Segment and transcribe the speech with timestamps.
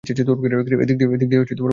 [0.03, 1.69] এদিক দিয়ে বেরোতে পারবো।